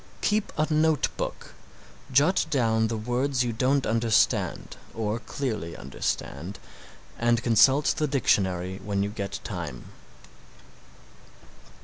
Keep 0.21 0.51
a 0.57 0.65
note 0.73 1.09
book, 1.15 1.53
jot 2.11 2.47
down 2.49 2.87
the 2.87 2.97
words 2.97 3.43
you 3.43 3.53
don't 3.53 3.85
understand 3.85 4.75
or 4.95 5.19
clearly 5.19 5.77
understand 5.77 6.57
and 7.19 7.43
consult 7.43 7.85
the 7.97 8.07
dictionary 8.07 8.79
when 8.83 9.03
you 9.03 9.09
get 9.11 9.39
time. 9.43 9.91